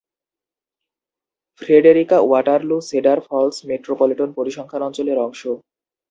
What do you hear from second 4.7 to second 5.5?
অঞ্চলের অংশ।